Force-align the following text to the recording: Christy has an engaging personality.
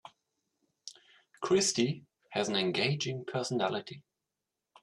Christy 1.41 2.07
has 2.31 2.49
an 2.49 2.55
engaging 2.55 3.23
personality. 3.23 4.01